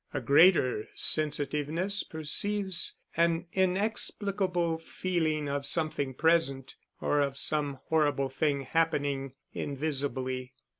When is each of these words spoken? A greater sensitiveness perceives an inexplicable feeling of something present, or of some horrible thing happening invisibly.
A 0.15 0.19
greater 0.19 0.89
sensitiveness 0.95 2.01
perceives 2.01 2.95
an 3.15 3.45
inexplicable 3.53 4.79
feeling 4.79 5.47
of 5.47 5.63
something 5.63 6.15
present, 6.15 6.75
or 6.99 7.19
of 7.21 7.37
some 7.37 7.77
horrible 7.85 8.29
thing 8.29 8.61
happening 8.61 9.33
invisibly. 9.53 10.53